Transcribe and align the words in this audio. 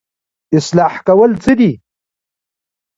اصلاح 0.57 0.93
کول 1.07 1.31
څه 1.43 1.51
دي؟ 1.59 1.71